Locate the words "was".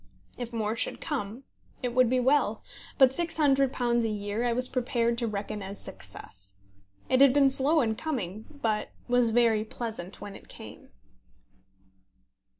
4.51-4.67, 9.07-9.29